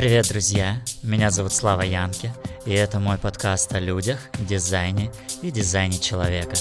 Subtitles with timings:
[0.00, 0.80] Привет, друзья!
[1.02, 2.32] Меня зовут Слава Янки,
[2.64, 5.10] и это мой подкаст о людях, дизайне
[5.42, 6.54] и дизайне человека.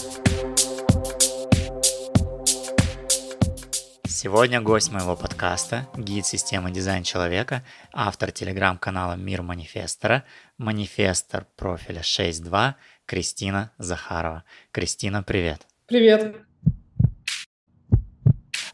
[4.06, 10.26] Сегодня гость моего подкаста, гид системы дизайн человека, автор телеграм-канала Мир Манифестора,
[10.58, 12.74] манифестор профиля 6.2
[13.06, 14.44] Кристина Захарова.
[14.74, 15.66] Кристина, привет!
[15.88, 16.49] Привет!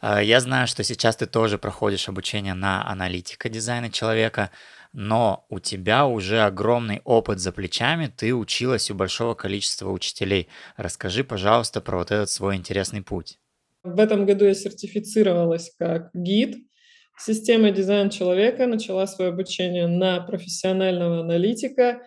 [0.08, 4.52] А, я знаю, что сейчас ты тоже проходишь обучение на аналитика дизайна человека,
[4.94, 10.48] но у тебя уже огромный опыт за плечами, ты училась у большого количества учителей.
[10.78, 13.40] Расскажи, пожалуйста, про вот этот свой интересный путь.
[13.84, 16.56] В этом году я сертифицировалась как гид
[17.18, 22.04] системы дизайн человека, начала свое обучение на профессионального аналитика,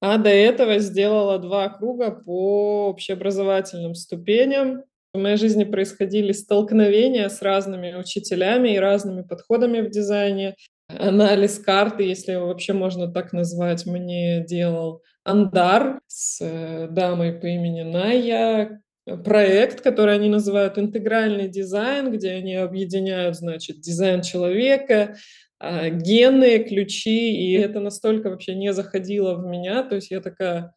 [0.00, 7.42] а до этого сделала два круга по общеобразовательным ступеням в моей жизни происходили столкновения с
[7.42, 10.54] разными учителями и разными подходами в дизайне.
[10.88, 17.46] Анализ карты, если его вообще можно так назвать, мне делал Андар с э, дамой по
[17.46, 18.82] имени Ная.
[19.24, 25.16] Проект, который они называют интегральный дизайн, где они объединяют, значит, дизайн человека,
[25.58, 30.74] а, генные ключи, и это настолько вообще не заходило в меня, то есть я такая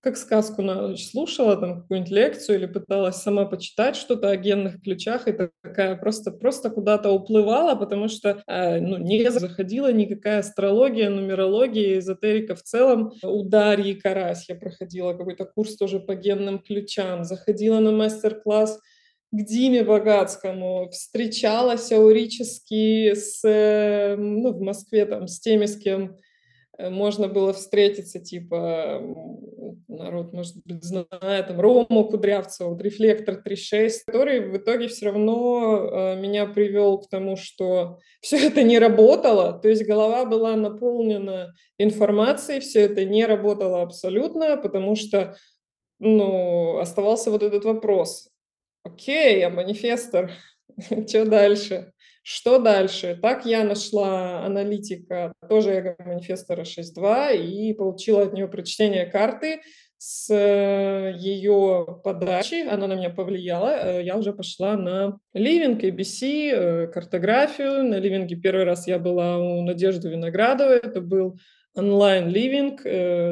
[0.00, 4.80] как сказку на ночь слушала, там какую-нибудь лекцию или пыталась сама почитать что-то о генных
[4.80, 11.10] ключах, и такая просто, просто куда-то уплывала, потому что э, ну, не заходила никакая астрология,
[11.10, 13.12] нумерология, эзотерика в целом.
[13.24, 18.78] У Дарьи Карась я проходила какой-то курс тоже по генным ключам, заходила на мастер-класс
[19.30, 26.16] к Диме Богатскому, встречалась аурически с, э, ну, в Москве там с теми, с кем
[26.78, 29.02] можно было встретиться, типа,
[29.88, 35.88] народ, может быть, знает, там, Рому Кудрявцева, вот «Рефлектор 3.6», который в итоге все равно
[35.90, 41.52] э, меня привел к тому, что все это не работало, то есть голова была наполнена
[41.78, 45.36] информацией, все это не работало абсолютно, потому что,
[45.98, 48.30] ну, оставался вот этот вопрос.
[48.84, 50.30] Окей, я манифестор,
[51.08, 51.92] что дальше?
[52.30, 53.18] Что дальше?
[53.22, 59.62] Так я нашла аналитика, тоже эго манифестора 6.2, и получила от нее прочтение карты
[59.96, 66.50] с э, ее подачи, она на меня повлияла, э, я уже пошла на ливинг, ABC,
[66.52, 67.82] э, картографию.
[67.84, 71.38] На ливинге первый раз я была у Надежды Виноградовой, это был
[71.76, 72.82] онлайн-ливинг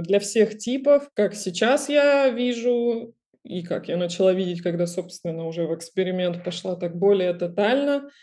[0.06, 3.14] для всех типов, как сейчас я вижу,
[3.44, 8.08] и как я начала видеть, когда, собственно, уже в эксперимент пошла так более тотально–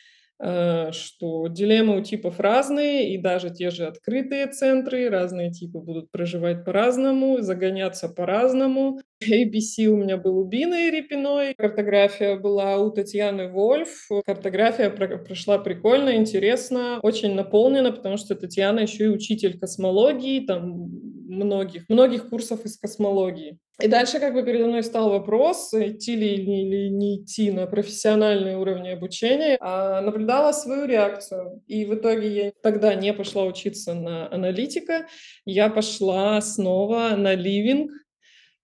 [0.91, 6.65] что дилеммы у типов разные, и даже те же открытые центры, разные типы будут проживать
[6.65, 8.99] по-разному, загоняться по-разному.
[9.23, 14.09] ABC у меня был у Бины Репиной, картография была у Татьяны Вольф.
[14.25, 21.83] Картография прошла прикольно, интересно, очень наполнена, потому что Татьяна еще и учитель космологии, там многих,
[21.89, 23.57] многих курсов из космологии.
[23.81, 28.57] И дальше как бы передо мной стал вопрос, идти ли или не идти на профессиональные
[28.57, 29.57] уровни обучения.
[29.59, 31.61] А наблюдала свою реакцию.
[31.67, 35.07] И в итоге я тогда не пошла учиться на аналитика,
[35.45, 37.91] я пошла снова на ливинг,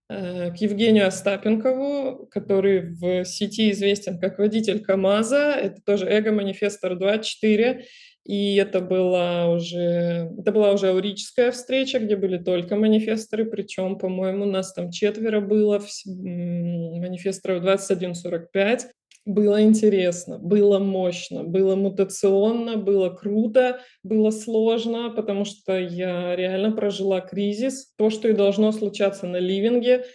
[0.09, 5.53] э, к Евгению Остапенкову, который в сети известен как водитель КАМАЗа.
[5.53, 7.83] Это тоже эго-манифестор 24.
[8.29, 14.45] И это была уже, это была уже аурическая встреча, где были только манифесторы, причем, по-моему,
[14.45, 18.81] нас там четверо было, манифесторов 21-45.
[19.25, 27.21] Было интересно, было мощно, было мутационно, было круто, было сложно, потому что я реально прожила
[27.21, 27.91] кризис.
[27.97, 30.05] То, что и должно случаться на ливинге,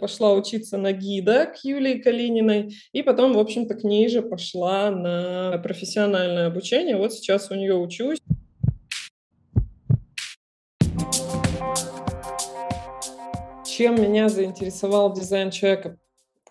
[0.00, 4.90] пошла учиться на гида к Юлии Калининой, и потом, в общем-то, к ней же пошла
[4.90, 6.96] на профессиональное обучение.
[6.96, 8.18] Вот сейчас у нее учусь.
[13.66, 15.98] Чем меня заинтересовал дизайн человека?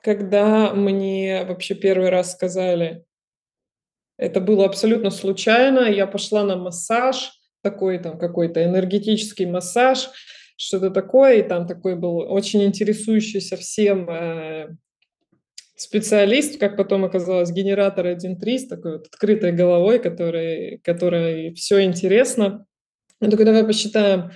[0.01, 3.05] Когда мне вообще первый раз сказали,
[4.17, 7.31] это было абсолютно случайно, я пошла на массаж,
[7.61, 10.09] такой там какой-то энергетический массаж,
[10.61, 14.69] что-то такое, и там такой был очень интересующийся всем э,
[15.75, 22.65] специалист, как потом оказалось, генератор 1.3 с такой вот открытой головой, который, которой все интересно.
[23.19, 24.31] Я такой, давай посчитаем,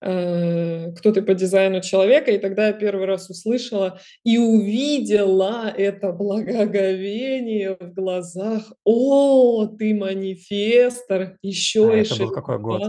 [0.00, 6.12] э, кто ты по дизайну человека, и тогда я первый раз услышала и увидела это
[6.12, 8.72] благоговение в глазах.
[8.84, 12.82] О, ты манифестор, еще а и это был какой год?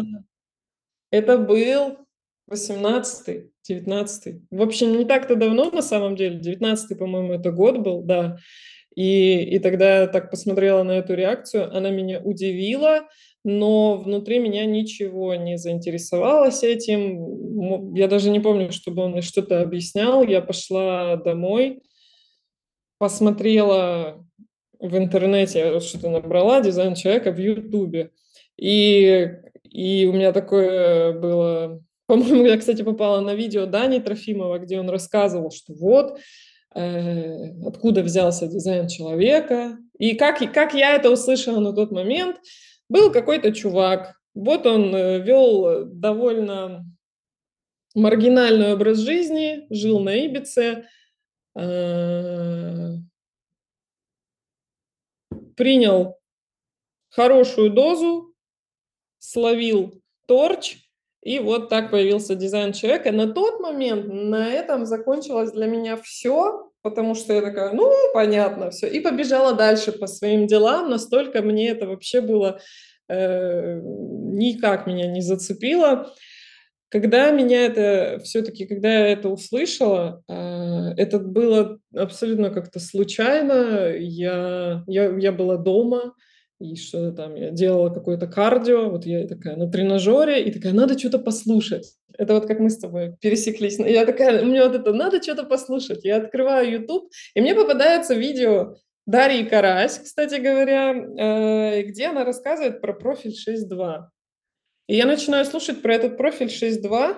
[1.10, 2.05] Это был
[2.47, 6.39] 18 19 В общем, не так-то давно на самом деле.
[6.39, 8.38] 19 по-моему, это год был, да.
[8.95, 13.07] И, и тогда я так посмотрела на эту реакцию, она меня удивила,
[13.44, 17.94] но внутри меня ничего не заинтересовалось этим.
[17.94, 20.24] Я даже не помню, чтобы он мне что-то объяснял.
[20.24, 21.81] Я пошла домой,
[22.98, 24.25] посмотрела
[24.80, 28.12] в интернете, я что-то набрала, дизайн человека в Ютубе.
[28.57, 29.30] И,
[29.69, 31.83] и у меня такое было...
[32.07, 36.19] По-моему, я, кстати, попала на видео Дани Трофимова, где он рассказывал, что вот,
[36.75, 39.78] э, откуда взялся дизайн человека.
[39.98, 42.38] И как, как я это услышала на тот момент,
[42.90, 46.86] был какой-то чувак, вот он э, вел довольно
[47.96, 50.88] маргинальный образ жизни, жил на Ибице,
[51.58, 52.98] э,
[55.56, 56.19] принял
[57.10, 58.36] хорошую дозу,
[59.18, 60.85] словил торч,
[61.25, 63.12] и вот так появился дизайн человека.
[63.12, 68.69] На тот момент на этом закончилось для меня все, потому что я такая, ну, понятно,
[68.69, 68.88] все.
[68.88, 70.88] И побежала дальше по своим делам.
[70.88, 72.60] Настолько мне это вообще было
[73.10, 76.13] э, никак меня не зацепило.
[76.89, 83.95] Когда меня это все-таки, когда я это услышала, э, это было абсолютно как-то случайно.
[83.98, 86.13] Я, я, я была дома,
[86.60, 90.98] и что там, я делала какое-то кардио, вот я такая на тренажере, и такая, надо
[90.98, 91.96] что-то послушать.
[92.18, 93.78] Это вот как мы с тобой пересеклись.
[93.78, 96.06] Я такая, мне вот это, надо что-то послушать.
[96.06, 102.80] Я открываю YouTube, и мне попадается видео Дарьи Карась, кстати говоря, э, где она рассказывает
[102.80, 104.06] про профиль 6.2.
[104.88, 107.18] И я начинаю слушать про этот профиль 6.2,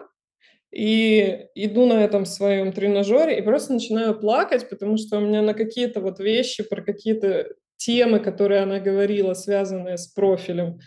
[0.72, 5.54] и иду на этом своем тренажере и просто начинаю плакать, потому что у меня на
[5.54, 10.80] какие-то вот вещи, про какие-то темы, которые она говорила, связанные с профилем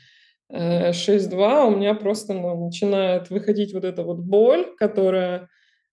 [0.53, 5.49] 6.2, э, у меня просто ну, начинает выходить вот эта вот боль, которая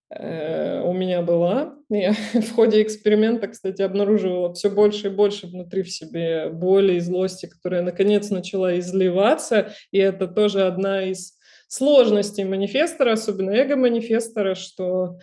[0.09, 1.75] э, у меня была.
[1.89, 6.99] Я в ходе эксперимента, кстати, обнаруживала все больше и больше внутри в себе боли и
[6.99, 9.73] злости, которая наконец начала изливаться.
[9.91, 15.19] И это тоже одна из сложностей манифестора, особенно эго-манифестора, что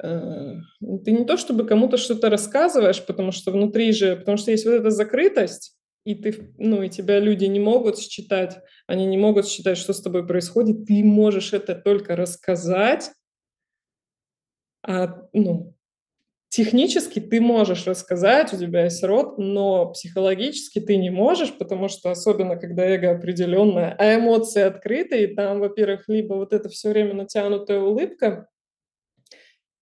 [0.00, 4.72] ты не то чтобы кому-то что-то рассказываешь, потому что внутри же, потому что есть вот
[4.72, 9.78] эта закрытость, и ты, ну, и тебя люди не могут считать, они не могут считать,
[9.78, 13.10] что с тобой происходит, ты можешь это только рассказать,
[14.82, 15.74] а, ну,
[16.48, 22.10] технически ты можешь рассказать, у тебя есть рот, но психологически ты не можешь, потому что
[22.10, 27.14] особенно, когда эго определенное, а эмоции открыты, и там, во-первых, либо вот это все время
[27.14, 28.48] натянутая улыбка,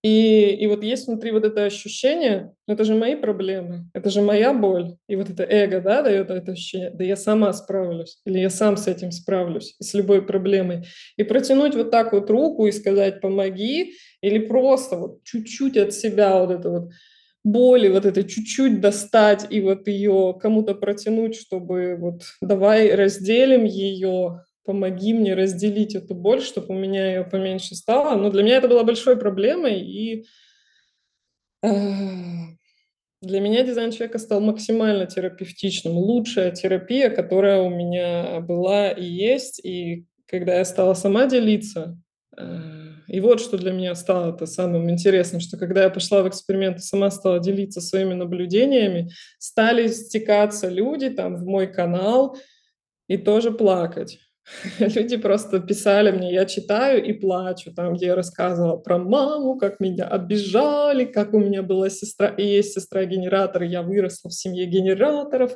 [0.05, 4.21] и, и вот есть внутри вот это ощущение, ну это же мои проблемы, это же
[4.21, 4.97] моя боль.
[5.09, 8.77] И вот это эго, да, дает это ощущение, да я сама справлюсь, или я сам
[8.77, 10.85] с этим справлюсь, с любой проблемой.
[11.17, 16.39] И протянуть вот так вот руку и сказать «помоги», или просто вот чуть-чуть от себя
[16.39, 16.91] вот это вот
[17.43, 24.43] боли, вот это чуть-чуть достать и вот ее кому-то протянуть, чтобы вот давай разделим ее,
[24.65, 28.17] помоги мне разделить эту боль, чтобы у меня ее поменьше стало.
[28.17, 30.25] Но для меня это было большой проблемой, и
[31.63, 31.69] э,
[33.21, 35.95] для меня дизайн человека стал максимально терапевтичным.
[35.97, 39.65] Лучшая терапия, которая у меня была и есть.
[39.65, 41.99] И когда я стала сама делиться,
[42.37, 46.29] э, и вот что для меня стало это самым интересным, что когда я пошла в
[46.29, 52.37] эксперимент и сама стала делиться своими наблюдениями, стали стекаться люди там в мой канал
[53.07, 54.19] и тоже плакать.
[54.79, 59.81] Люди просто писали мне, я читаю и плачу, там, где я рассказывала про маму, как
[59.81, 65.53] меня обижали, как у меня была сестра, и есть сестра-генератор, я выросла в семье генераторов,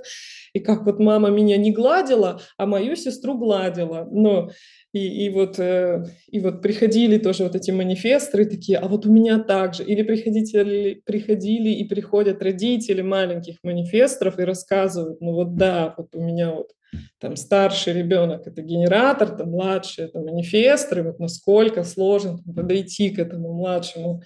[0.54, 4.08] и как вот мама меня не гладила, а мою сестру гладила.
[4.10, 4.50] Но
[4.98, 9.12] и, и, вот, э, и вот приходили тоже вот эти манифесторы такие, а вот у
[9.12, 9.84] меня так же.
[9.84, 16.20] Или приходили, приходили и приходят родители маленьких манифесторов и рассказывают, ну вот да, вот у
[16.20, 16.70] меня вот
[17.20, 23.18] там старший ребенок это генератор, там младший это манифестор, и вот насколько сложно подойти к
[23.18, 24.22] этому младшему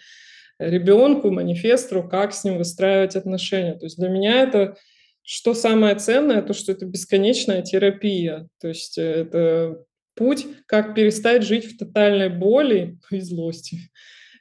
[0.59, 3.75] ребенку, манифестору, как с ним выстраивать отношения.
[3.75, 4.77] То есть для меня это
[5.25, 8.49] что самое ценное, то, что это бесконечная терапия.
[8.61, 13.91] То есть это путь, как перестать жить в тотальной боли и злости.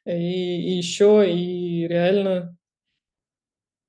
[0.06, 2.58] И, и еще и реально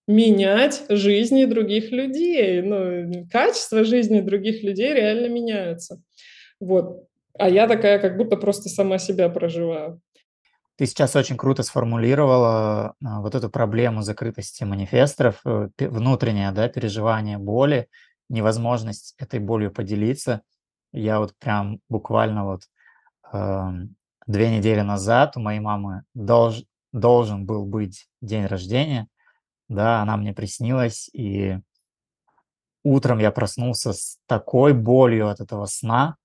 [0.07, 2.63] менять жизни других людей.
[2.63, 6.03] Ну, качество жизни других людей реально меняется.
[6.61, 7.07] Вот.
[7.39, 10.01] А я такая, как будто просто сама себя проживаю.
[10.77, 17.39] Ты сейчас очень круто сформулировала а, вот эту проблему закрытости манифесторов, э, внутреннее да, переживание
[17.39, 17.89] боли,
[18.29, 20.43] невозможность этой болью поделиться.
[20.93, 22.63] Я вот прям буквально вот
[23.33, 23.71] э,
[24.27, 29.09] две недели назад у моей мамы долж, должен был быть день рождения,
[29.69, 31.59] Да, она мне приснилась, и
[32.85, 36.17] утром я проснулся с такой болью от этого сна.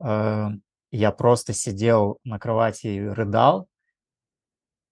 [0.00, 0.48] Э,
[0.90, 3.68] я просто сидел на кровати и рыдал.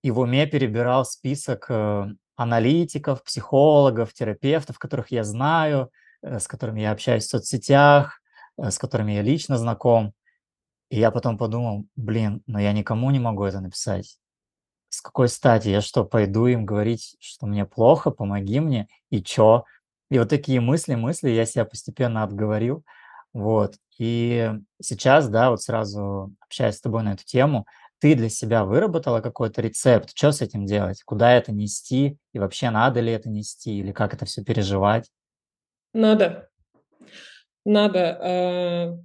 [0.03, 2.07] И в уме перебирал список, э,
[2.37, 5.91] аналитиков, психологов, терапевтов, которых я знаю,
[6.23, 8.22] э, с которыми я общаюсь в соцсетях,
[8.59, 10.13] с которыми я лично знаком.
[10.91, 14.19] И я потом подумал: "Блин, но я никому не могу это написать.
[14.91, 15.69] С какой стати?
[15.71, 19.65] Я что, пойду им говорить, что мне плохо, помоги мне, и чё?"
[20.11, 22.85] И вот такие мысли мысли я себя постепенно отговорил.
[23.35, 23.77] Вот.
[23.99, 27.67] И сейчас, да, вот сразу общаясь с тобой на эту тему,
[28.01, 30.15] ты для себя выработала какой-то рецепт?
[30.15, 31.03] Чё с этим делать?
[31.05, 32.19] Куда это нести?
[32.35, 33.79] И вообще надо ли это нести?
[33.81, 35.09] Или как это всё переживать?
[35.95, 36.49] Надо.
[37.65, 38.19] Надо.
[38.21, 38.99] А,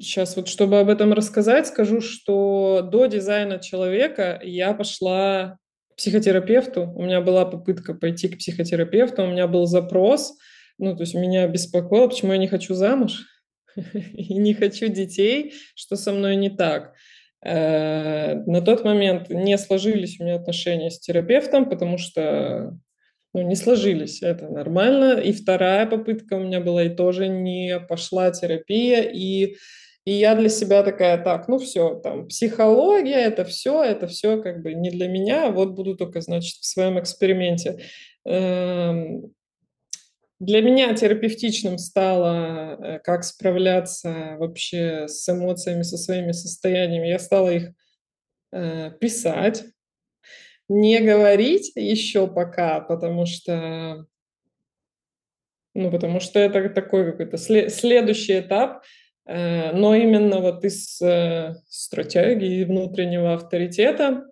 [0.00, 5.58] щас вот, чтобы об этом рассказать, скажу, что до дизайна человека я пошла
[5.92, 6.90] к психотерапевту.
[6.94, 10.38] У меня была попытка пойти к психотерапевту, у меня был запрос.
[10.78, 13.26] Ну, то есть меня беспокоило, почему я не хочу замуж
[13.76, 16.94] и не хочу детей, что со мной не так.
[17.42, 22.78] Э, на тот момент не сложились у меня отношения с терапевтом, потому что,
[23.34, 24.22] ну, не сложились.
[24.22, 25.20] Это нормально.
[25.20, 29.02] И 2 попытка у меня была, и тоже не пошла терапия.
[29.02, 29.56] И
[30.06, 34.62] и я для себя такая: "Так, ну всё, там психология- это всё это всё как
[34.62, 35.50] бы не для меня.
[35.50, 37.78] Вот буду тока, значит, в своем эксперименте".
[38.26, 39.32] Эм,
[40.40, 47.08] для меня терапевтичным стало, э, как справляться вообще с эмоциями, со своими состояниями.
[47.08, 47.70] Я стала их,
[48.52, 49.64] э, писать.
[50.72, 54.06] Не говорить еще пока, потому что
[55.74, 58.82] ну, потому что это такой какой-то сле следующий этап.
[59.26, 64.24] Э, но именно вот из, э, стратегии внутреннего авторитета,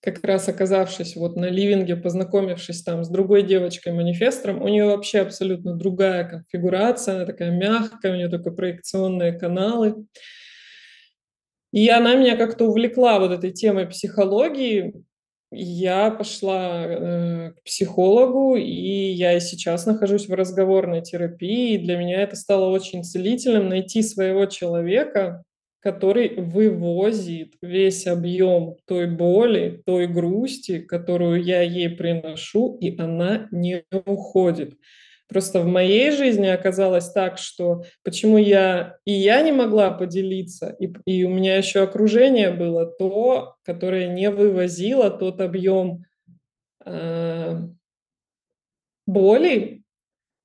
[0.00, 5.74] как раз оказавшись вот на ливинге, познакомившись там с другой девочкой-манифестором, у неё вообще абсолютно
[5.74, 10.06] другая конфигурация, она такая мягкая, у неё только проекционные каналы.
[11.76, 14.94] И она меня как-то увлекла вот этой темой психологии.
[15.52, 21.74] Я пошла, э, к психологу, и я и сейчас нахожусь в разговорной терапии.
[21.74, 25.42] И для меня это стало очень целительным- найти своего человека,
[25.80, 33.84] который вывозит весь объем той боли, той грусти, которую я ей приношу, и она не
[34.06, 34.72] уходит.
[35.30, 40.92] Просто в моей жизни оказалось так, что почему я и я не могла поделиться, и
[41.04, 46.04] и у меня еще окружение было то, которое не вывозило тот объем,
[46.84, 47.68] а
[49.08, 49.82] боли,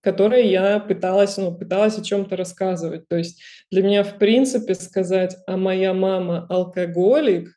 [0.01, 3.07] который я пыталась, ну, пыталась о чём-то рассказывать.
[3.09, 7.49] То есть для меня, в принципе, сказать: "А моя мама алкоголик"-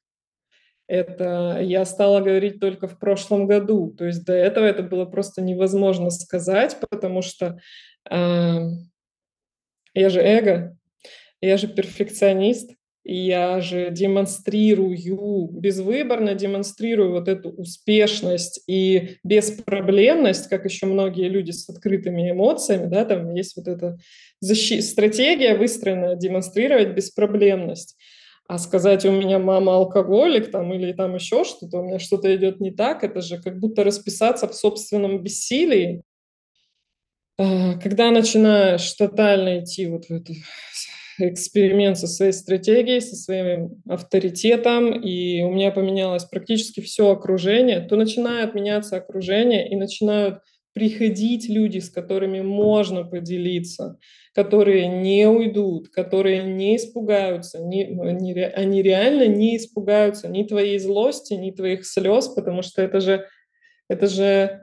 [0.87, 3.91] это я стала говорить только в прошлом году.
[3.97, 7.59] То есть до этого это было просто невозможно сказать, потому что,
[8.09, 8.91] ам,
[9.95, 10.77] я же эго,
[11.41, 12.71] я же перфекционист,
[13.05, 21.69] я же демонстрирую, безвыборно демонстрирую вот эту успешность и беспроблемность, как еще многие люди с
[21.69, 23.99] открытыми эмоциями, да, там есть вот эта
[24.41, 27.97] защи стратегия выстроена демонстрировать беспроблемность.
[28.49, 32.61] А сказать: "У меня мама алкоголик", там, или там еще что-то, у меня что-то идет
[32.61, 36.03] не так- это же как будто расписаться в собственном бессилии.
[37.39, 40.87] А, когда начинаешь тотально идти вот в эту с
[41.21, 47.97] эксперимент со своей стратегией, со своим авторитетом, и у меня поменялось практически всё окружение, то
[47.97, 50.41] начинает меняться окружение, и начинают
[50.73, 53.97] приходить люди, с которыми можно поделиться,
[54.35, 61.35] которые не уйдут, которые не испугаются, не ре они реально не испугаются ни твоей злости,
[61.35, 63.27] ни твоих слез, потому что это же
[63.89, 64.61] это же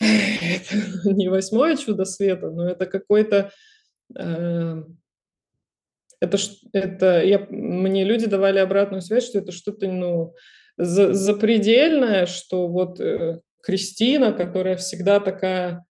[0.00, 3.52] это не "Восьмое чудо света", но это какой-то,
[4.18, 4.82] э
[6.20, 6.38] это
[6.72, 10.34] это я мне люди давали обратную связь, что это что-то, ну,
[10.76, 15.84] за запредельное, что вот, э, Кристина, которая всегда такая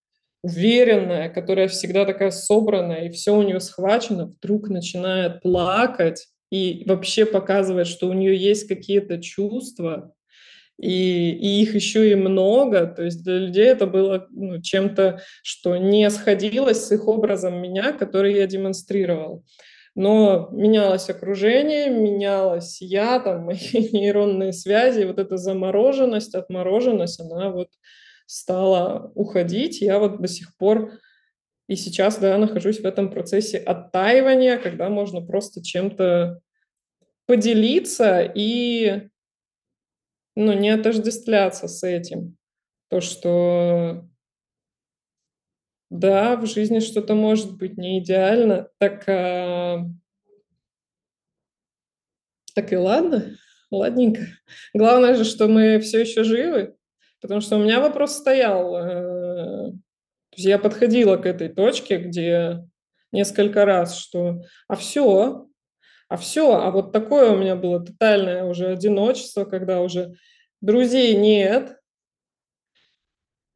[0.44, 7.26] уверенная, которая всегда такая собранная, и всё у неё схвачено, вдруг начинает плакать и вообще
[7.26, 10.12] показывать, что у неё есть какие-то чувства,
[10.80, 12.86] и и их еще и много.
[12.86, 17.92] То есть для людей это было, ну, чем-то, что не сходилось с их образом меня,
[17.92, 19.42] который я демонстрировала.
[19.96, 23.58] Но менялось окружение, менялась я, там мои
[23.92, 27.68] нейронные связи, вот эта замороженность, отмороженность, она вот
[28.26, 29.80] стала уходить.
[29.80, 30.92] Я вот до сих пор
[31.66, 36.40] и сейчас, да, нахожусь в этом процессе оттаивания, когда можно просто чем-то
[37.26, 39.08] поделиться и
[40.36, 42.36] ну, не отождествляться с этим.
[42.90, 44.06] То, что
[45.90, 49.84] да, в жизни что-то может быть не идеально, так, а
[52.54, 53.36] так и ладно,
[53.70, 54.26] ладненько.
[54.74, 56.76] Главное же, что мы все еще живы,
[57.24, 58.76] потому что у меня вопрос стоял.
[58.76, 62.62] э, То есть я подходила к этой точке, где
[63.12, 65.46] несколько раз, что а все,
[66.10, 70.16] а все, а вот такое у меня было тотальное уже одиночество, когда уже
[70.60, 71.78] друзей нет,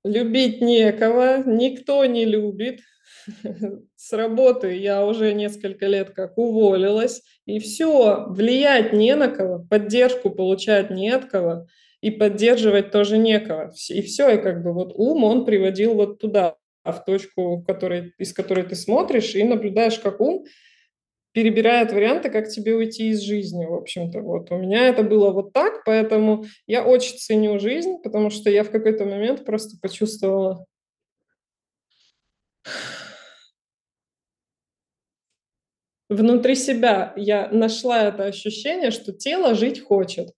[0.02, 2.80] любить некого, никто не любит.
[3.96, 10.30] С работы я уже несколько лет как уволилась, и все, влиять не на кого, поддержку
[10.30, 11.66] получать не от кого,
[12.00, 13.73] и поддерживать тоже некого.
[13.88, 18.33] И все, и как бы вот ум, он приводил вот туда, в точку, в из
[18.33, 20.45] которой ты смотришь и наблюдаешь, как ум
[21.33, 24.21] перебирает варианты, как тебе уйти из жизни, в общем-то.
[24.21, 28.64] Вот у меня это было вот так, поэтому я очень ценю жизнь, потому что я
[28.64, 30.64] в какой-то момент просто почувствовала
[36.09, 40.31] внутри себя я нашла это ощущение, что тело жить хочет,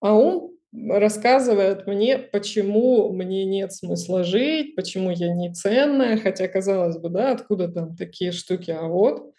[0.00, 0.55] а ум
[0.88, 7.32] рассказывает мне, почему мне нет смысла жить, почему я не ценная, хотя казалось бы, да,
[7.32, 9.32] откуда там такие штуки, а вот,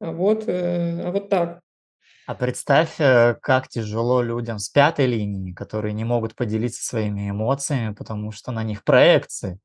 [0.00, 1.60] а вот, э, а вот так.
[2.26, 7.94] А представь, э, как тяжело людям с пятой линии, которые не могут поделиться своими эмоциями,
[7.94, 9.60] потому что на них проекции.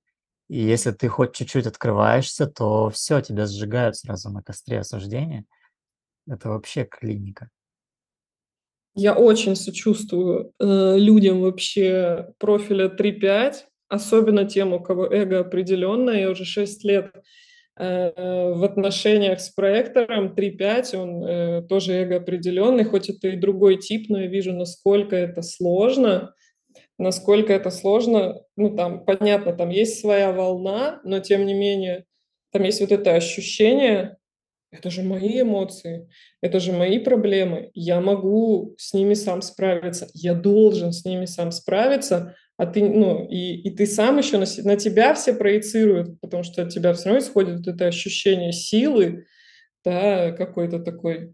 [0.48, 5.46] И если ты хоть чуть-чуть открываешься, то все, тебя сжигают сразу на костре осуждения.
[6.28, 7.50] Это вообще клиника.
[8.96, 13.54] Я очень сочувствую э, людям вообще профиля 3-5,
[13.88, 16.22] особенно тем, у кого эго определенное.
[16.22, 17.12] Я уже 6 лет
[17.78, 18.12] э,
[18.54, 24.08] в отношениях с проектором 3-5, он э, тоже эго определенный, хоть это и другой тип,
[24.10, 26.34] но я вижу, насколько это сложно,
[26.98, 28.42] насколько это сложно.
[28.58, 32.04] Ну, там, понятно, там есть своя волна, но тем не менее,
[32.52, 34.18] там есть вот это ощущение,
[34.72, 36.10] это же мои эмоции,
[36.42, 37.72] это же мои проблемы.
[37.74, 40.08] Я могу с ними сам справиться.
[40.14, 42.36] Я должен с ними сам справиться.
[42.58, 46.62] А ты, ну, и, и ты сам еще на, на тебя все проецируют, потому что
[46.62, 49.26] от тебя все равно исходит это ощущение силы,
[49.84, 51.34] да, какой-то такой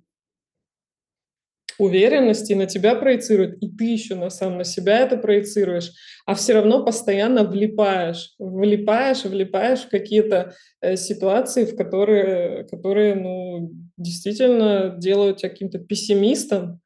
[1.80, 5.92] уверенности на тебя проецирует, и ты еще на сам на себя это проецируешь,
[6.26, 13.72] а все равно постоянно влипаешь, влипаешь, влипаешь в какие-то э, ситуации, в которые, которые, ну,
[13.98, 16.82] действительно делают тебя каким-то пессимистом,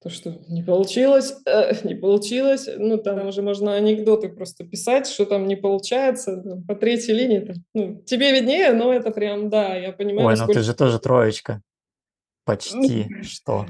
[0.00, 5.24] то, что не получилось, э, не получилось, ну, там уже можно анекдоты просто писать, что
[5.24, 9.74] там не получается, там, по третьей линии, там, ну, тебе виднее, но это прям, да,
[9.74, 11.62] я понимаю, Ой, ну ты же тоже троечка.
[12.48, 13.66] Почти что.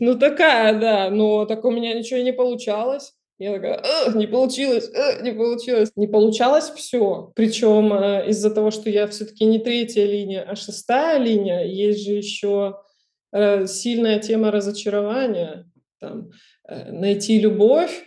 [0.00, 3.12] ну, такая, да, но так у меня ничего не получалось.
[3.38, 5.92] Я такая: "Ах, не получилось, э, не получилось".
[5.94, 7.30] Не получалось все.
[7.36, 12.04] Причем, э, из-за того, что я все таки не третья линия, а шестая линия, есть
[12.04, 12.80] же еще,
[13.32, 15.70] э, сильная тема разочарования.
[16.00, 16.30] Там,
[16.68, 18.06] э, найти любовь,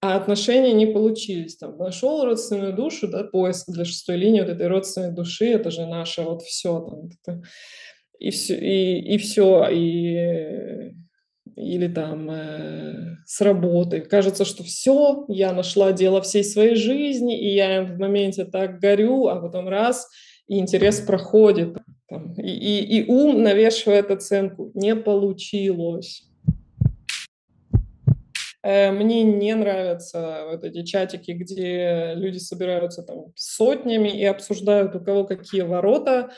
[0.00, 1.56] а отношения не получились.
[1.56, 5.86] Там нашел родственную душу, да, поиск для шестой линии вот этой родственной души, это же
[5.86, 7.08] наше вот все там.
[7.24, 7.42] Это
[8.20, 10.94] и все, и, и все, и
[11.56, 14.00] или там э, с работы.
[14.00, 19.26] Кажется, что все, я нашла дело всей своей жизни, и я в моменте так горю,
[19.26, 20.08] а потом раз,
[20.48, 21.76] и интерес проходит.
[22.08, 24.70] Там, и, и, и ум навешивает оценку.
[24.74, 26.30] Не получилось.
[28.62, 35.00] Э, мне не нравятся вот эти чатики, где люди собираются там сотнями и обсуждают, у
[35.00, 36.30] кого какие ворота,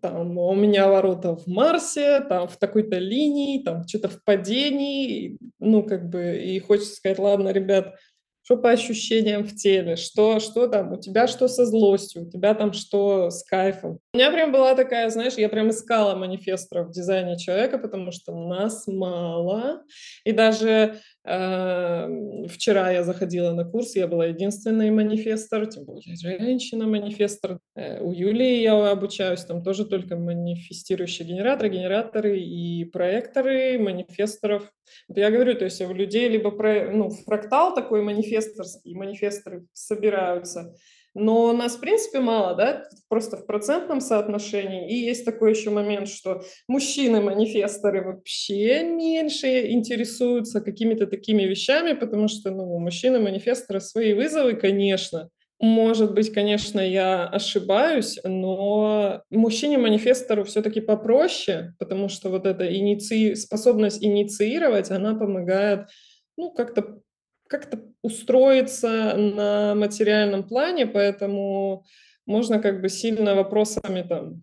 [0.00, 5.82] там у меня ворота в Марсе, там в такой-то линии, там что-то в падении, ну,
[5.82, 7.94] как бы, и хочется сказать, ладно, ребят,
[8.42, 12.54] что по ощущениям в теле, что, что там, у тебя что со злостью, у тебя
[12.54, 13.98] там что с кайфом.
[14.18, 18.88] Меня прям была такая, знаешь, я прям искала манифесторов в дизайне человека, потому что нас
[18.88, 19.84] мало,
[20.24, 20.98] и даже
[21.30, 27.58] Эм, вчера я заходила на курс, я была единственный манифестор, тем более женщина-манифестор.
[27.76, 34.72] Э, у Юлии я обучаюсь, там тоже только манифестирующие генераторы, генераторы и проекторы манифесторов.
[35.06, 40.74] Вот я говорю, то есть у людей либо про, ну, фрактал такой манифесторский, манифесторы собираются,
[41.18, 44.88] но нас, в принципе, мало, да, просто в процентном соотношении.
[44.90, 52.50] И есть такой еще момент, что мужчины-манифесторы вообще меньше интересуются какими-то такими вещами, потому что,
[52.50, 55.30] ну, мужчины-манифесторы свои вызовы, конечно.
[55.60, 63.34] Может быть, конечно, я ошибаюсь, но мужчине-манифестору все-таки попроще, потому что вот эта иници...
[63.34, 65.88] способность инициировать, она помогает
[66.36, 67.00] ну, как-то
[67.48, 71.84] как-то устроиться на материальном плане, поэтому
[72.26, 74.42] можно как бы сильно вопросами там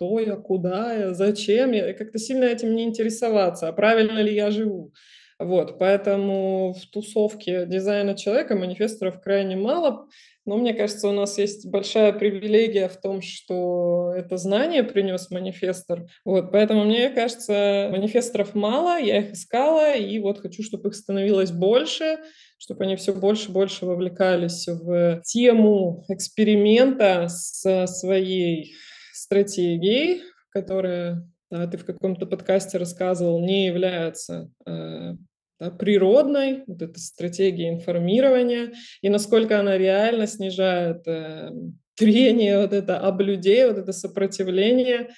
[0.00, 4.50] кто я, куда я, зачем я, как-то сильно этим не интересоваться, а правильно ли я
[4.50, 4.94] живу.
[5.40, 10.06] Вот, поэтому в тусовке дизайна человека манифесторов крайне мало,
[10.44, 16.10] но мне кажется, у нас есть большая привилегия в том, что это знание принес манифестор.
[16.26, 21.52] Вот, поэтому мне кажется, манифесторов мало, я их искала, и вот хочу, чтобы их становилось
[21.52, 22.18] больше,
[22.58, 28.74] чтобы они все больше и больше вовлекались в тему эксперимента со своей
[29.14, 35.14] стратегией, которая да, ты в каком-то подкасте рассказывал, не является э,
[35.60, 41.50] да, природной, вот эта стратегия информирования, и насколько она реально снижает э,
[41.94, 45.10] трение вот это об людей, вот это сопротивление,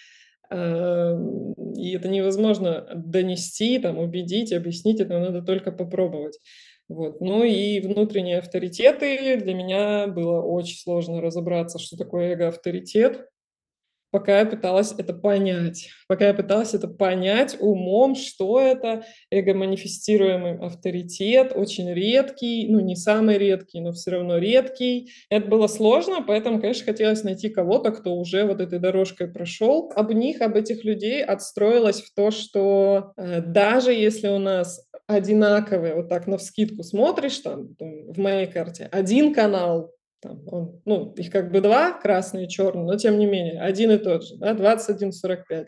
[0.50, 1.16] э,
[1.76, 6.38] и это невозможно донести, там, убедить, объяснить, это надо только попробовать.
[6.88, 7.20] Вот.
[7.20, 9.36] Ну и внутренние авторитеты.
[9.38, 13.28] Для меня было очень сложно разобраться, что такое эго-авторитет
[14.12, 21.52] пока я пыталась это понять, пока я пыталась это понять умом, что это эго-манифестируемый авторитет,
[21.56, 25.10] очень редкий, ну не самый редкий, но все равно редкий.
[25.30, 29.90] Это было сложно, поэтому, конечно, хотелось найти кого-то, кто уже вот этой дорожкой прошел.
[29.96, 35.94] Об них, об этих людей отстроилось в то, что э, даже если у нас одинаковые,
[35.94, 39.90] вот так на вскидку смотришь, там, в моей карте, один канал
[40.22, 43.90] там, он, ну, их как бы два, красный и черный, но тем не менее, один
[43.90, 45.66] и тот же, да, 21.45.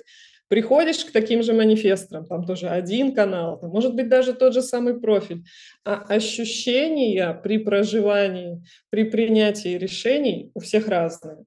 [0.49, 4.63] Приходишь к таким же манифесторам, там тоже один канал, там, может быть, даже тот же
[4.63, 5.43] самый профиль.
[5.85, 11.45] А ощущения при проживании, при принятии решений у всех разные.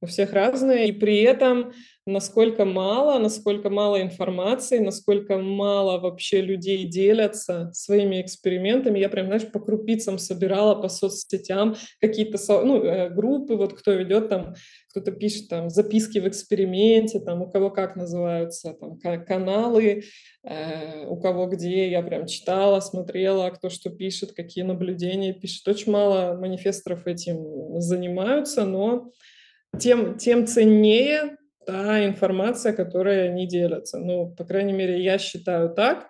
[0.00, 1.72] У всех разные, и при этом
[2.08, 8.98] насколько мало, насколько мало информации, насколько мало вообще людей делятся своими экспериментами.
[8.98, 14.28] Я прям, знаешь, по крупицам собирала по соцсетям какие-то ну, э, группы, вот кто ведет
[14.28, 14.54] там,
[14.90, 20.04] кто-то пишет там записки в эксперименте, там у кого как называются, там каналы,
[20.44, 21.90] э, у кого где.
[21.90, 25.66] Я прям читала, смотрела, кто что пишет, какие наблюдения пишет.
[25.68, 29.12] Очень мало манифесторов этим занимаются, но
[29.78, 31.36] тем, тем ценнее
[31.68, 33.98] та информация, которая не делится.
[33.98, 36.08] Ну, по крайней мере, я считаю так,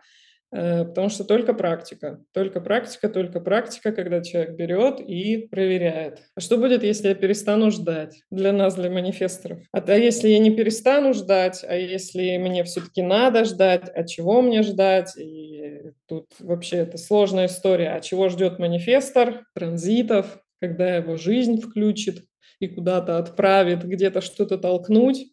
[0.53, 6.21] э, потому что только практика, только практика, только практика, когда человек берет и проверяет.
[6.37, 9.59] А что будет, если я перестану ждать для нас, для манифесторов?
[9.73, 14.43] А то если я не перестану ждать, а если мне все-таки надо ждать, а чего
[14.43, 15.17] мне ждать?
[15.19, 17.91] И тут вообще это сложная история.
[17.91, 19.43] А чего ждет манифестор?
[19.57, 22.28] Транзитов, когда его жизнь включит
[22.61, 25.33] и куда-то отправит, где-то что-то толкнуть.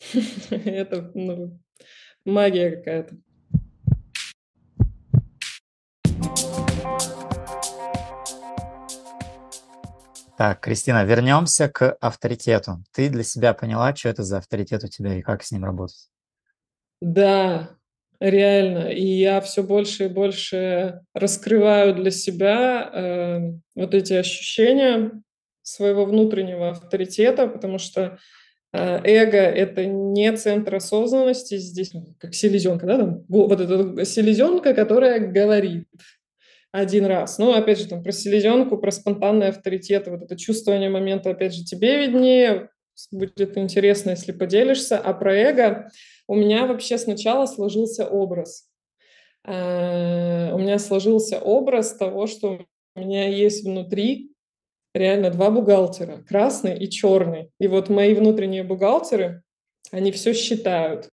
[0.50, 1.60] Это ну,
[2.24, 3.16] магия какая-то.
[10.36, 12.84] Так, Кристина, вернемся к авторитету.
[12.92, 16.10] Ты для себя поняла, что это за авторитет у тебя и как с ним работать?
[17.00, 17.70] Да,
[18.20, 18.90] реально.
[18.90, 25.22] И я все больше и больше раскрываю для себя э, вот эти ощущения
[25.66, 28.18] своего внутреннего авторитета, потому что
[28.76, 35.18] Э, эго– это не центр осознанности, здесь как селезенка, да, там, вот эта селезенка, которая
[35.20, 35.86] говорит
[36.72, 37.38] один раз.
[37.38, 41.64] Ну, опять же, там, про селезенку, про спонтанный авторитет, вот это чувствование момента, опять же,
[41.64, 42.68] тебе виднее,
[43.10, 44.98] будет интересно, если поделишься.
[44.98, 45.90] А про эго
[46.28, 48.68] у меня вообще сначала сложился образ.
[49.46, 54.35] Э, у меня сложился образ того, что у меня есть внутри
[54.96, 57.50] реально два бухгалтера, красный и черный.
[57.60, 59.42] И вот мои внутренние бухгалтеры,
[59.92, 61.08] они все считают.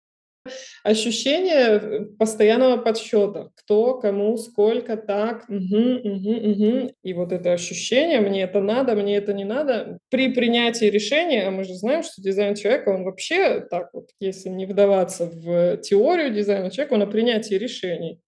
[0.83, 3.51] Ощущение э, постоянного подсчета.
[3.55, 5.45] Кто, кому, сколько, так.
[5.49, 6.93] Угу, угу, угу.
[7.03, 9.99] И вот это ощущение, мне это надо, мне это не надо.
[10.11, 14.49] При принятии решения, а мы же знаем, что дизайн человека, он вообще так вот, если
[14.49, 18.21] не вдаваться в теорию дизайна человека, он о принятии решений.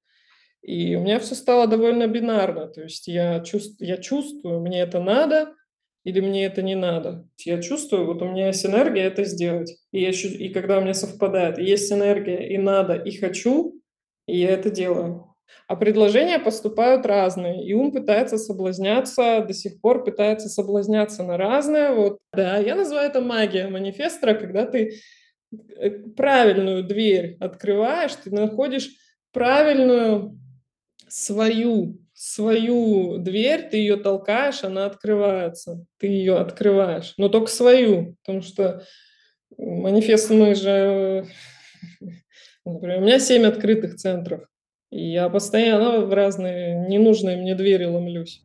[0.62, 2.66] И у меня все стало довольно бинарно.
[2.68, 5.55] То есть я, чувств, я чувствую, мне это надо
[6.05, 7.27] или мне это не надо.
[7.44, 9.77] Я чувствую, вот у меня есть энергия это сделать.
[9.92, 13.81] И, я, и когда у меня совпадает, есть энергия и надо, и хочу,
[14.27, 15.27] и я это делаю.
[15.66, 21.92] А предложения поступают разные, и ум пытается соблазняться, до сих пор пытается соблазняться на разное.
[21.92, 25.01] Вот, да, я называю это магия манифестора, когда ты
[25.53, 28.90] э, правильную дверь открываешь, ты находишь
[29.33, 30.39] правильную
[31.11, 35.85] свою, свою дверь, ты ее толкаешь, она открывается.
[35.99, 38.85] Ты ее открываешь, но только свою, потому что
[39.59, 41.27] манифест мы же...
[42.64, 44.42] Например, у меня семь открытых центров.
[44.90, 48.42] И я постоянно в разные ненужные мне двери ломлюсь.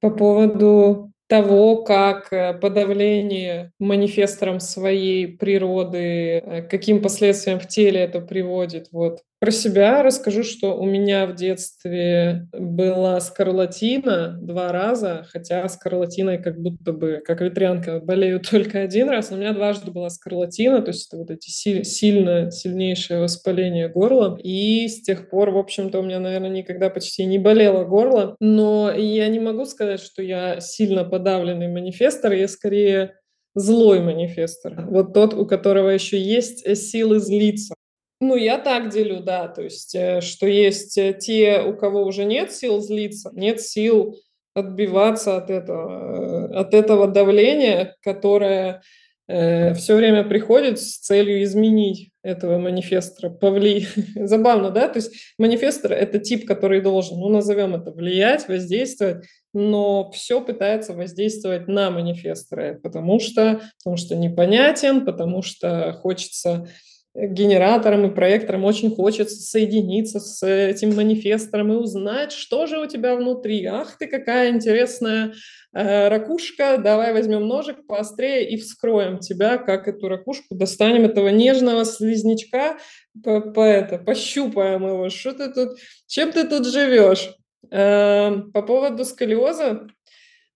[0.00, 8.20] По поводу того, как э, подавление манифестором своей природы, э, каким последствиям в теле это
[8.20, 8.88] приводит.
[8.92, 9.22] Вот.
[9.42, 16.60] Про себя расскажу, что у меня в детстве была скарлатина два раза, хотя скарлатиной как
[16.60, 19.32] будто бы, как ветрянка, болею только один раз.
[19.32, 24.38] У меня дважды была скарлатина, то есть это вот эти си- сильно, сильнейшее воспаление горла.
[24.40, 28.36] И с тех пор, в общем-то, у меня, наверное, никогда почти не болело горло.
[28.38, 33.16] Но я не могу сказать, что я сильно подавленный манифестор, я скорее
[33.56, 34.86] злой манифестор.
[34.88, 37.74] Вот тот, у которого еще есть силы злиться.
[38.22, 42.24] Ну, я так делю, да, то есть, э, что есть э, те, у кого уже
[42.24, 44.16] нет сил злиться, нет сил
[44.54, 48.80] отбиваться от этого, э, от этого давления, которое
[49.26, 53.88] э, все время приходит с целью изменить этого манифестора, повли...
[54.14, 54.86] Забавно, да?
[54.86, 60.92] То есть манифестор– это тип, который должен, ну, назовем это, влиять, воздействовать, но все пытается
[60.92, 66.68] воздействовать на манифестора, потому что, потому что непонятен, потому что хочется
[67.14, 73.16] генератором и проектором очень хочется соединиться с этим манифестором и узнать, что же у тебя
[73.16, 73.66] внутри.
[73.66, 75.34] Ах ты, какая интересная
[75.74, 81.84] э, ракушка, давай возьмем ножик поострее и вскроем тебя, как эту ракушку, достанем этого нежного
[81.84, 82.78] слизнячка,
[83.22, 87.36] по, по это, пощупаем его, что ты тут, чем ты тут живешь.
[87.70, 89.86] Э, по поводу сколиоза,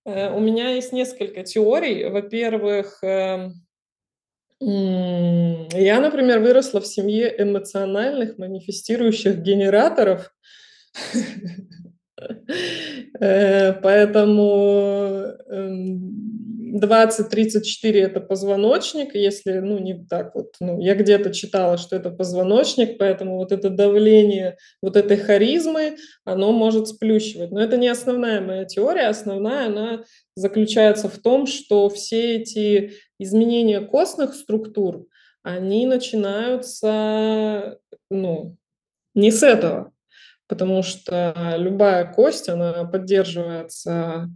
[0.06, 2.08] э, у меня есть несколько теорий.
[2.08, 3.50] Во-первых, э,
[4.60, 10.32] я, например, выросла в семье эмоциональных манифестирующих генераторов.
[13.20, 15.22] Э, поэтому
[16.72, 22.10] 20-34 эм, это позвоночник, если, ну, не так вот, ну, я где-то читала, что это
[22.10, 27.50] позвоночник, поэтому вот это давление вот этой харизмы, оно может сплющивать.
[27.52, 33.80] Но это не основная моя теория, основная, она заключается в том, что все эти изменения
[33.80, 35.06] костных структур,
[35.42, 37.78] они начинаются,
[38.10, 38.56] ну,
[39.14, 39.92] не с этого,
[40.48, 44.28] потому что любая кость, она поддерживается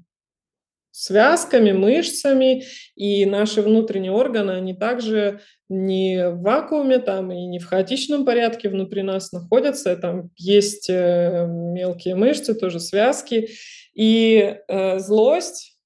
[0.93, 2.65] связками, мышцами,
[2.97, 8.69] и наши внутренние органы, они также не в вакууме там и не в хаотичном порядке
[8.69, 13.51] внутри нас находятся, там есть э, мелкие мышцы, тоже связки,
[13.95, 15.79] и э, злость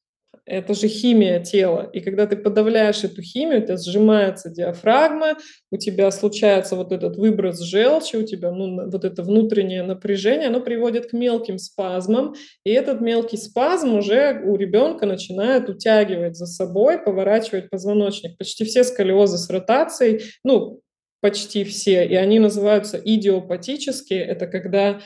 [0.47, 1.89] это же химия тела.
[1.93, 5.39] И когда ты подавляешь эту химию, у тебя сжимается диафрагма,
[5.71, 10.61] у тебя случается вот этот выброс желчи, у тебя ну, вот это внутреннее напряжение, оно
[10.61, 16.99] приводит к мелким спазмам, и этот мелкий спазм уже у ребенка начинает утягивать за собой,
[16.99, 18.37] поворачивать позвоночник.
[18.37, 20.81] Почти все сколиозы с ротацией, ну,
[21.21, 25.01] почти все, и они называются идиопатические, это когда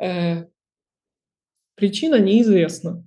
[0.00, 0.44] э,
[1.74, 3.04] причина неизвестна.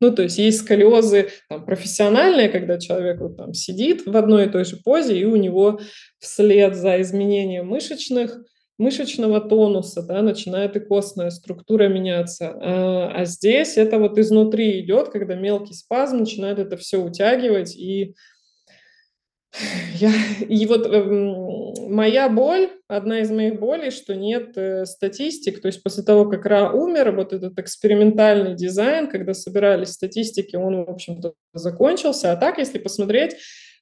[0.00, 4.50] Ну, то есть есть сколиозы там, профессиональные, когда человек вот там сидит в одной и
[4.50, 5.80] той же позе, и у него
[6.18, 8.38] вслед за изменением мышечных
[8.76, 12.56] мышечного тонуса, да, начинает и костная структура меняться.
[12.60, 18.14] А, а здесь это вот изнутри идет, когда мелкий спазм начинает это все утягивать, и
[19.94, 20.12] я,
[20.48, 21.04] и вот э,
[21.88, 25.60] моя боль, одна из моих болей, что нет э, статистик.
[25.60, 30.84] То есть после того, как Ра умер, вот этот экспериментальный дизайн, когда собирались статистики, он,
[30.84, 32.32] в общем-то, закончился.
[32.32, 33.36] А так, если посмотреть,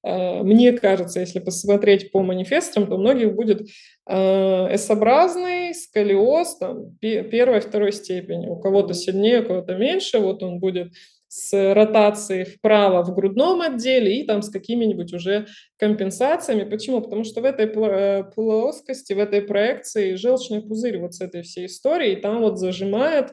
[0.05, 3.63] э, мне кажется, если посмотреть по манифестам, то у многих будет
[4.07, 8.47] э, S-образный сколиоз там, первой, второй степени.
[8.47, 10.19] У кого-то сильнее, у кого-то меньше.
[10.19, 10.93] Вот он будет
[11.35, 15.47] с ротацией вправо в грудном отделе и там с какими-нибудь уже
[15.79, 16.69] компенсациями.
[16.69, 17.01] Почему?
[17.01, 21.67] Потому что в этой э, плоскости, в этой проекции желчный пузырь вот с этой всей
[21.67, 23.33] историей, там вот зажимает,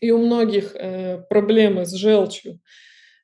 [0.00, 2.60] и у многих э, проблемы с желчью,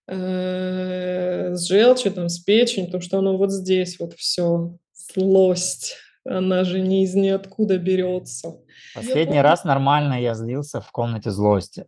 [0.07, 5.97] э, с желчью, там, с печенью, потому что оно вот здесь вот все, злость,
[6.27, 8.59] она же не из ниоткуда берется.
[8.95, 11.87] Последний раз нормально я злился в комнате злости.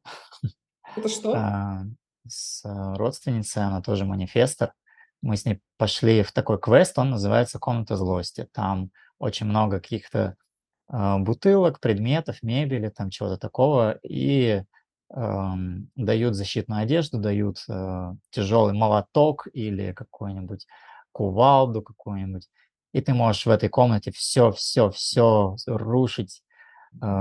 [1.00, 1.32] Это что?
[1.34, 1.84] А,
[2.28, 4.74] с э, родственницей, она тоже манифестор.
[5.22, 8.46] Мы с ней пошли в такой квест, он называется «Комната злости».
[8.52, 10.36] Там очень много каких-то
[10.92, 14.62] э, бутылок, предметов, мебели, там чего-то такого, и
[15.14, 15.52] э,
[15.96, 20.66] дают защитную одежду, дают э, тяжелый молоток или какой-нибудь
[21.12, 22.48] кувалду какую-нибудь,
[22.92, 26.42] и ты можешь в этой комнате все, все, все рушить,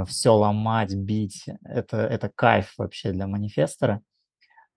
[0.08, 1.46] все ломать, бить.
[1.64, 4.02] Это, это кайф вообще для манифестора.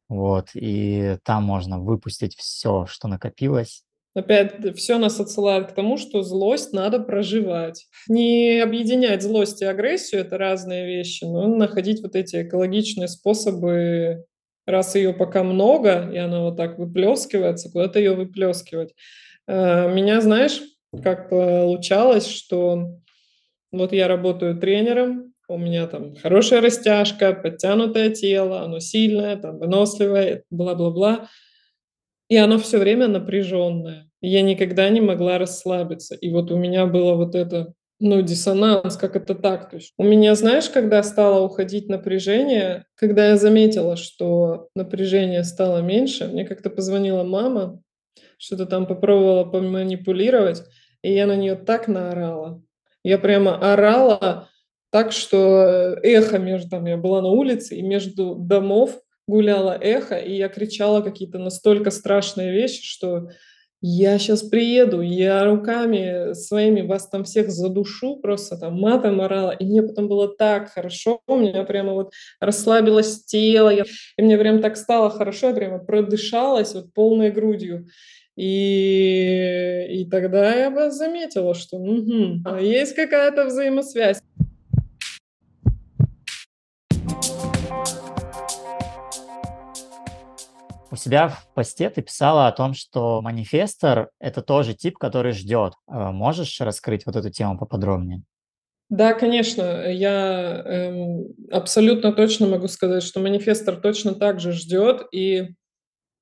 [0.08, 6.22] Вот, и там можно выпустить все, что накопилось, Опять все нас отсылает к тому, что
[6.22, 7.86] злость надо проживать.
[8.08, 14.26] Не объединять злость и агрессию– это разные вещи, но находить вот эти экологичные способы,
[14.66, 18.94] раз ее пока много, и она вот так выплескивается, куда-то ее выплескивать.
[19.48, 20.60] Э, меня, знаешь,
[21.02, 23.00] как получалось, что
[23.72, 30.44] вот я работаю тренером, у меня там хорошая растяжка, подтянутое тело, оно сильное, там, выносливое,
[30.50, 31.28] бла-бла-бла–
[32.32, 34.08] и оно все время напряженное.
[34.22, 36.14] Я никогда не могла расслабиться.
[36.14, 39.68] И вот у меня было вот это, ну, диссонанс, как это так?
[39.68, 45.82] То есть у меня, знаешь, когда стало уходить напряжение, когда я заметила, что напряжение стало
[45.82, 47.82] меньше, мне как-то позвонила мама,
[48.38, 50.62] что-то там попробовала поманипулировать,
[51.02, 52.62] и я на нее так наорала.
[53.04, 54.48] Я прямо орала
[54.90, 60.34] так, что эхо между там, я была на улице, и между домов гуляло эхо, и
[60.34, 63.28] я кричала какие-то настолько страшные вещи, что
[63.82, 69.64] я сейчас приеду, я руками своими вас там всех задушу, просто там матом орала, и
[69.64, 73.84] мне потом было так хорошо, у меня прямо вот расслабилось тело, я,
[74.16, 77.88] и мне прям так стало хорошо, я прямо продышалась вот полной грудью.
[78.36, 84.22] И, и тогда я бы заметила, что угу, есть какая-то взаимосвязь.
[90.92, 95.72] У себя в посте ты писала о том, что манифестор– это тоже тип, который ждет.
[95.88, 98.24] Э, можешь раскрыть вот эту тему поподробнее?
[98.90, 105.54] Да, конечно, я эм, абсолютно точно могу сказать, что манифестор точно так же ждет, и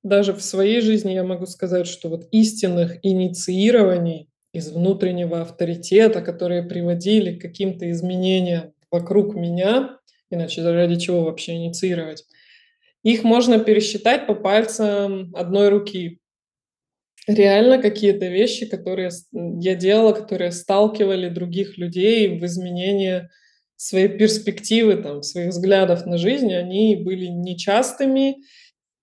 [0.03, 6.63] даже в своей жизни я могу сказать, что вот истинных инициирований из внутреннего авторитета, которые
[6.63, 9.97] приводили к каким-то изменениям вокруг меня,
[10.29, 12.23] иначе ради чего вообще инициировать,
[13.03, 16.19] их можно пересчитать по пальцам одной руки.
[17.27, 23.29] Реально какие-то вещи, которые я делала, которые сталкивали других людей в изменение
[23.75, 28.37] своей перспективы, там, своих взглядов на жизнь, они были нечастыми.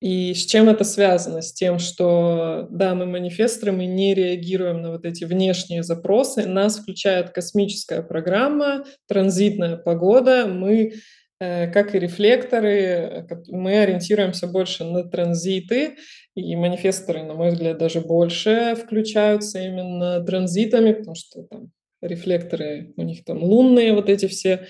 [0.01, 1.43] И с чем это связано?
[1.43, 6.79] С тем, что, да, мы манифесторы, мы не реагируем на вот эти внешние запросы, нас
[6.79, 10.93] включает космическая программа, транзитная погода, мы
[11.41, 15.97] как и рефлекторы, э, мы ориентируемся больше на транзиты,
[16.35, 21.71] и манифесторы, на мой взгляд, даже больше включаются именно транзитами, потому что там
[22.03, 24.67] рефлекторы, у них там лунные вот эти все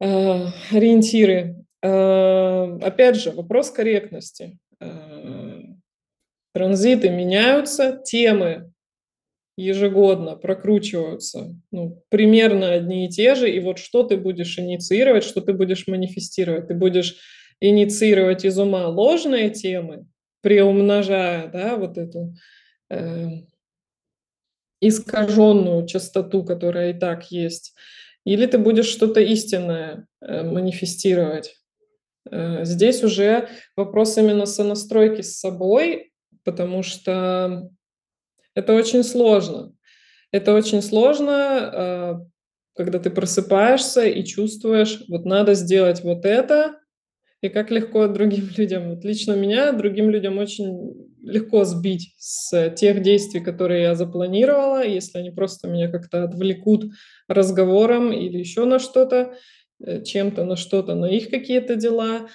[0.00, 1.64] э, ориентиры.
[1.82, 4.58] Э, опять же, вопрос корректности.
[4.80, 5.60] Э,
[6.52, 8.72] транзиты меняются, темы
[9.58, 15.40] ежегодно прокручиваются ну, примерно одни и те же, и вот что ты будешь инициировать, что
[15.40, 16.68] ты будешь манифестировать.
[16.68, 17.16] Ты будешь
[17.60, 20.06] инициировать из ума ложные темы,
[20.42, 22.34] приумножая да, вот эту
[22.88, 23.26] э,
[24.80, 27.74] искаженную частоту, которая и так есть,
[28.24, 31.56] или ты будешь что-то истинное э, манифестировать.
[32.30, 36.12] Э, здесь уже вопрос именно сонастройки с собой,
[36.44, 37.70] потому что
[38.58, 39.72] это очень сложно.
[40.32, 42.26] Это очень сложно, а,
[42.74, 46.78] когда ты просыпаешься и чувствуешь, вот надо сделать вот это,
[47.40, 48.90] и как легко другим людям.
[48.90, 55.18] Вот лично меня другим людям очень легко сбить с тех действий, которые я запланировала, если
[55.18, 56.90] они просто меня как-то отвлекут
[57.28, 59.34] разговором или еще на что-то,
[59.84, 62.28] э, чем-то на что-то, на их какие-то дела.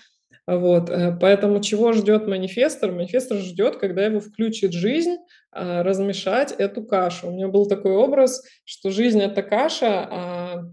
[0.45, 2.91] Вот, э, поэтому чего ждет манифестор?
[2.91, 5.15] Манифестор ждет, когда его включит жизнь,
[5.51, 7.27] а, размешать эту кашу.
[7.27, 10.63] У меня был такой образ, что жизнь это каша, а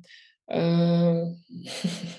[0.48, 1.24] э,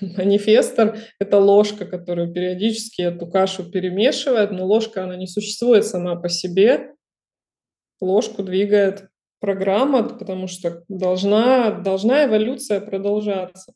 [0.00, 6.30] манифестор– это ложка, которую периодически эту кашу перемешивает, но ложка, она не существует сама по
[6.30, 6.94] себе.
[8.00, 9.08] Ложку двигает
[9.40, 13.74] программа, потому что должна, должна эволюция продолжаться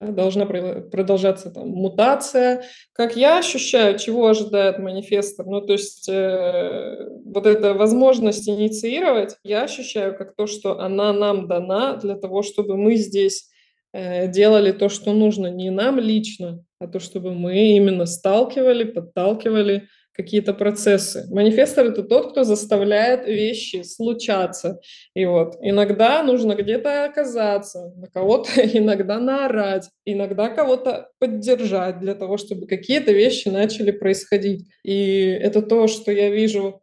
[0.00, 2.64] должна продолжаться там мутация.
[2.92, 9.62] Как я ощущаю, чего ожидает манифестор, ну то есть э, вот эта возможность инициировать, я
[9.62, 13.50] ощущаю как то, что она нам дана для того, чтобы мы здесь
[13.92, 19.88] э, делали то, что нужно не нам лично, а то, чтобы мы именно сталкивали, подталкивали
[20.20, 21.26] какие-то процессы.
[21.30, 24.80] Манифестор– это тот, кто заставляет вещи случаться.
[25.14, 32.36] И вот иногда нужно где-то оказаться, на кого-то иногда наорать, иногда кого-то поддержать для того,
[32.36, 34.68] чтобы какие-то вещи начали происходить.
[34.84, 36.82] И это то, что я вижу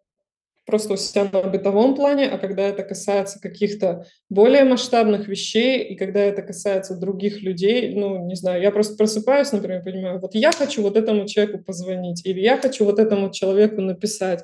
[0.68, 5.96] просто у себя на бытовом плане, а когда это касается каких-то более масштабных вещей, и
[5.96, 10.52] когда это касается других людей, ну, не знаю, я просто просыпаюсь, например, понимаю, вот я
[10.52, 14.44] хочу вот этому человеку позвонить, или я хочу вот этому человеку написать.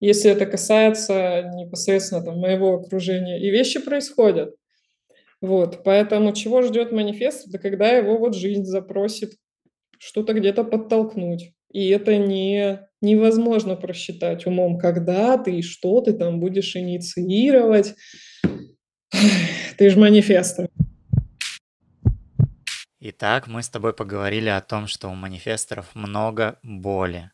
[0.00, 3.38] если это касается непосредственно там, моего окружения.
[3.38, 4.54] И вещи происходят.
[5.42, 7.48] Вот, поэтому чего ждет манифест?
[7.48, 9.34] Это когда его вот жизнь запросит
[9.98, 11.52] что-то где-то подтолкнуть.
[11.70, 17.94] И это не, невозможно просчитать умом, когда ты и что ты там будешь инициировать.
[19.78, 20.68] Ты же манифестор.
[23.00, 27.30] Итак, мы с тобой поговорили о том, что у манифесторов много боли.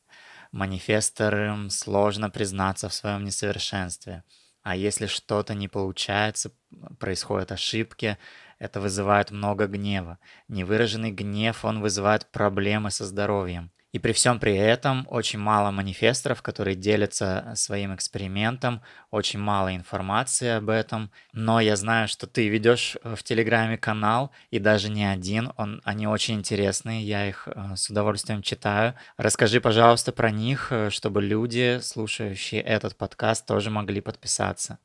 [0.53, 4.23] Манифесторам сложно признаться в своем несовершенстве.
[4.63, 6.53] А если что-то не получается,
[6.99, 8.17] происходят ошибки,
[8.59, 10.19] это вызывает много гнева.
[10.49, 13.71] Невыраженный гнев, он вызывает проблемы со здоровьем.
[13.97, 20.49] И при всем при этом очень мало манифесторов, которые делятся своим экспериментом, очень мало информации
[20.49, 21.11] об этом.
[21.33, 26.07] Но я знаю, что ты ведешь в Телеграме канал, и даже не один, он, они
[26.07, 28.93] очень интересные, я их э, с удовольствием читаю.
[29.17, 34.79] Расскажи, пожалуйста, про них, э, чтобы люди, слушающие этот подкаст, тоже могли подписаться.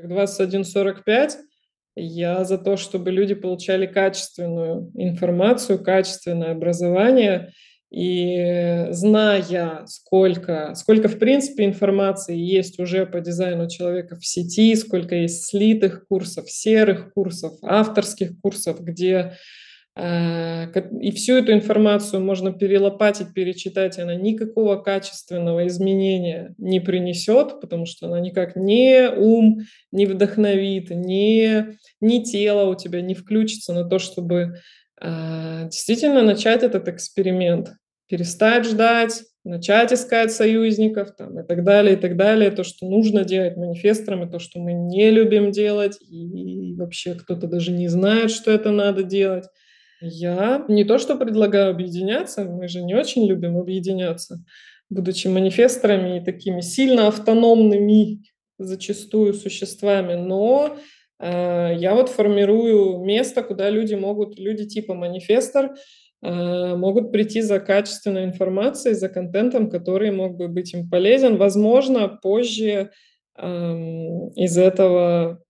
[0.00, 1.30] 21.45
[1.94, 7.52] я за то, чтобы люди получали качественную информацию, качественное образование–
[7.96, 15.14] и зная, сколько, сколько в принципе информации есть уже по дизайну человека в сети, сколько
[15.14, 19.38] есть слитых курсов, серых курсов, авторских курсов, где
[19.96, 20.66] э,
[21.00, 28.08] и всю эту информацию можно перелопатить, перечитать, она никакого качественного изменения не принесет, потому что
[28.08, 33.98] она никак не ум не вдохновит, не, не тело у тебя не включится на то,
[33.98, 34.56] чтобы
[35.00, 37.70] а, действительно начать этот эксперимент,
[38.08, 42.50] перестать ждать, начать искать союзников там, и так далее, и так далее.
[42.50, 47.46] То, что нужно делать манифесторам, и то, что мы не любим делать, и вообще кто-то
[47.46, 49.44] даже не знает, что это надо делать.
[50.00, 54.44] Я не то, что предлагаю объединяться, мы же не очень любим объединяться,
[54.90, 58.22] будучи манифесторами и такими сильно автономными
[58.58, 60.76] зачастую существами, но
[61.18, 65.74] Э, я вот формирую место, куда люди могут, люди типа манифестор,
[66.28, 71.36] могут прийти за качественной информацией, за контентом, который мог бы быть им полезен.
[71.36, 72.90] Возможно, позже
[73.38, 75.42] эм, из этого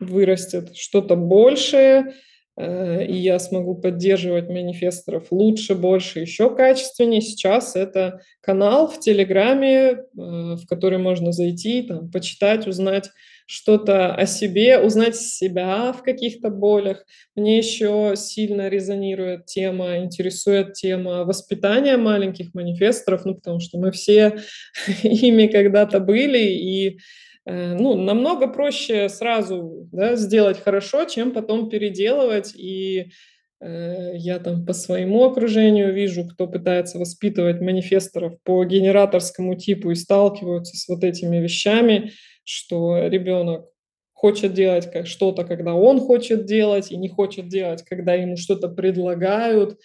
[0.00, 2.14] вырастет что-то большее,
[2.56, 7.20] э, и я смогу поддерживать манифесторов лучше, больше, еще качественнее.
[7.20, 13.10] Сейчас это канал в Телеграме, в который можно зайти, там, почитать, узнать
[13.46, 17.04] что-то о себе, узнать себя в каких-то болях.
[17.36, 24.38] Мне еще сильно резонирует тема, интересует тема воспитания маленьких манифесторов, ну, потому что мы все
[25.02, 26.98] ими когда-то были, и
[27.46, 32.52] э, ну, намного проще сразу да, сделать хорошо, чем потом переделывать.
[32.56, 33.12] И
[33.60, 39.94] э, я там по своему окружению вижу, кто пытается воспитывать манифесторов по генераторскому типу и
[39.94, 42.10] сталкиваются с вот этими вещами
[42.46, 43.66] что ребенок
[44.14, 49.78] хочет делать что-то, когда он хочет делать, и не хочет делать, когда ему что-то предлагают.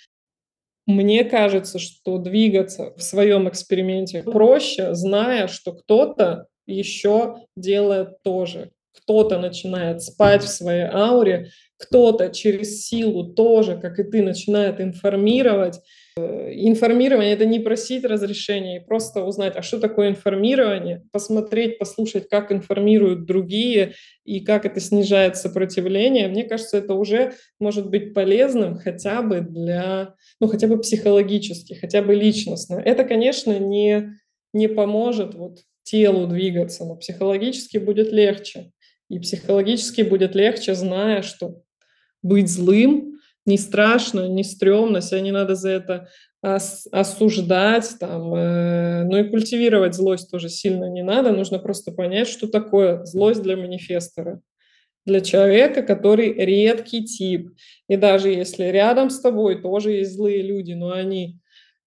[0.88, 8.72] Мне кажется, что двигаться в своем эксперименте проще, зная, что кто-то еще делает тоже.
[8.94, 11.50] Кто-то начинает спать в своей ауре,
[11.82, 15.80] кто-то через силу тоже, как и ты, начинает информировать,
[16.18, 22.52] Э, информирование— это не просить разрешения, просто узнать, а что такое информирование, посмотреть, послушать, как
[22.52, 23.94] информируют другие
[24.26, 26.28] и как это снижает сопротивление.
[26.28, 32.02] Мне кажется, это уже может быть полезным хотя бы для, ну, хотя бы психологически, хотя
[32.02, 32.76] бы личностно.
[32.76, 34.18] Это, конечно, не,
[34.54, 38.72] не поможет вот телу двигаться, но психологически будет легче.
[39.10, 41.62] И психологически будет легче, зная, что
[42.24, 46.08] быть злым не страшно, не стрёмно, себя не надо за это
[46.44, 52.28] ос- осуждать, там, э, ну и культивировать злость тоже сильно не надо, нужно просто понять,
[52.28, 54.42] что такое злость для манифестора,
[55.06, 57.52] для человека, который редкий тип.
[57.90, 61.40] И даже если рядом с тобой тоже есть злые люди, но они,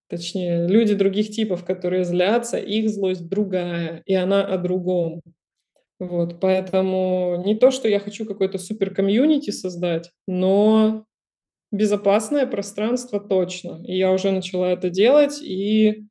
[0.08, 5.22] точнее, люди других типов, которые злятся, их злость другая, и она о другом.
[6.06, 11.04] Вот, поэтому не то, что я хочу какой-то супер комьюнити создать, но
[11.72, 13.82] безопасное пространство точно.
[13.86, 16.04] И я уже начала это делать, и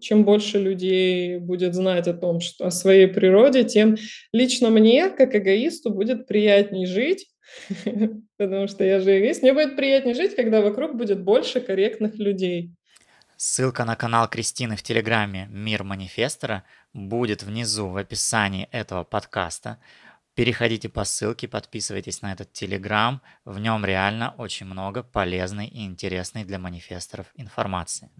[0.00, 3.96] чем больше людей будет знать о том, что о своей природе, тем
[4.32, 7.26] лично мне, как эгоисту, будет приятней жить,
[8.36, 9.42] потому что я же эгоист.
[9.42, 12.72] Мне будет приятнее жить, когда вокруг будет больше корректных людей.
[13.40, 19.78] Ссылка на канал Кристины в Телеграме «Мир манифестора» будет внизу в описании этого подкаста.
[20.34, 23.22] Переходите по ссылке, подписывайтесь на этот телеграм.
[23.44, 28.10] В нем реально очень много полезной и интересной для манифесторов информации.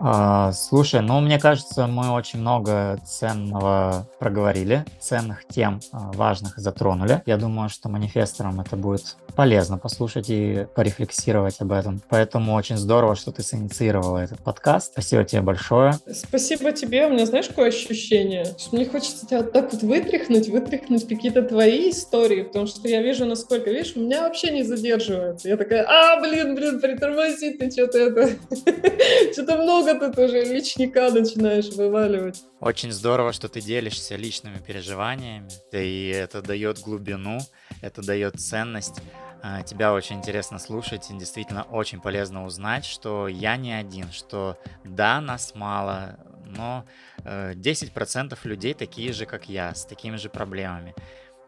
[0.00, 7.22] А, слушай, ну, мне кажется, мы очень много ценного проговорили, ценных тем а, важных затронули.
[7.26, 12.00] Я думаю, что манифесторам это будет полезно послушать и порефлексировать об этом.
[12.08, 14.92] Поэтому очень здорово, что ты синициировала этот подкаст.
[14.92, 15.94] Спасибо тебе большое.
[16.12, 17.06] Спасибо тебе.
[17.06, 18.44] У меня знаешь, какое ощущение?
[18.58, 23.02] Что мне хочется тебя вот так вот вытряхнуть, вытряхнуть какие-то твои истории, потому что я
[23.02, 25.48] вижу, насколько, видишь, у меня вообще не задерживается.
[25.48, 28.28] Я такая, а, блин, блин, притормози ты что-то это...
[29.32, 32.42] Что-то много ты тоже личника начинаешь вываливать.
[32.60, 37.38] Очень здорово, что ты делишься личными переживаниями, и это дает глубину,
[37.82, 39.00] это дает ценность.
[39.42, 44.58] А, тебя очень интересно слушать, и действительно очень полезно узнать, что я не один, что
[44.84, 46.84] да, нас мало, но
[47.24, 50.94] 10% э, людей такие же, как я, с такими же проблемами.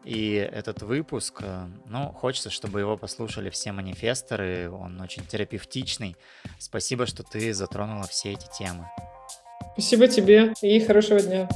[0.03, 6.15] И этот выпуск, э, ну, хочется, чтобы его послушали все манифесторы, он очень терапевтичный.
[6.57, 8.89] Спасибо, что ты затронула все эти темы.
[9.73, 11.47] Спасибо тебе и хорошего дня.